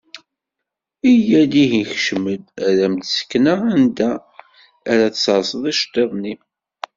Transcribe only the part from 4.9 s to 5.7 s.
ara tserseḍ